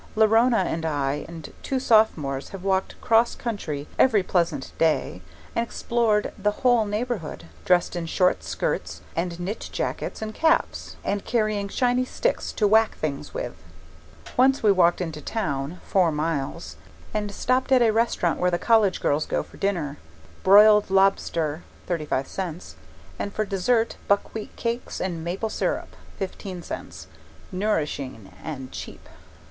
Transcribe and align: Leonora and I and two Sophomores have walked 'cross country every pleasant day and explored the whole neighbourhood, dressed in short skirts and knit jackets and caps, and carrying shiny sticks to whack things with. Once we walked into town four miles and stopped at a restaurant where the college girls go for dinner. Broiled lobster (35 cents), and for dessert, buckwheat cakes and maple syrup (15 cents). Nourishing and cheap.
Leonora 0.15 0.63
and 0.63 0.83
I 0.83 1.25
and 1.27 1.53
two 1.61 1.79
Sophomores 1.79 2.49
have 2.49 2.63
walked 2.63 2.99
'cross 3.01 3.35
country 3.35 3.87
every 3.99 4.23
pleasant 4.23 4.71
day 4.79 5.21
and 5.55 5.61
explored 5.63 6.33
the 6.39 6.49
whole 6.65 6.85
neighbourhood, 6.87 7.45
dressed 7.65 7.95
in 7.95 8.07
short 8.07 8.41
skirts 8.43 9.01
and 9.15 9.39
knit 9.39 9.69
jackets 9.71 10.19
and 10.19 10.33
caps, 10.33 10.95
and 11.03 11.23
carrying 11.23 11.67
shiny 11.69 12.03
sticks 12.03 12.51
to 12.53 12.65
whack 12.67 12.95
things 12.97 13.35
with. 13.35 13.53
Once 14.35 14.63
we 14.63 14.71
walked 14.71 15.01
into 15.01 15.21
town 15.21 15.79
four 15.85 16.11
miles 16.11 16.77
and 17.13 17.31
stopped 17.31 17.71
at 17.71 17.83
a 17.83 17.91
restaurant 17.91 18.39
where 18.39 18.49
the 18.49 18.57
college 18.57 19.01
girls 19.01 19.27
go 19.27 19.43
for 19.43 19.57
dinner. 19.57 19.99
Broiled 20.41 20.89
lobster 20.89 21.61
(35 21.85 22.25
cents), 22.27 22.75
and 23.19 23.31
for 23.33 23.45
dessert, 23.45 23.97
buckwheat 24.07 24.55
cakes 24.55 24.99
and 24.99 25.23
maple 25.23 25.49
syrup 25.51 25.95
(15 26.17 26.63
cents). 26.63 27.05
Nourishing 27.51 28.33
and 28.43 28.71
cheap. 28.71 29.07